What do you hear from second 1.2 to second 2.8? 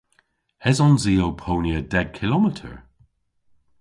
ow ponya deg kilometer?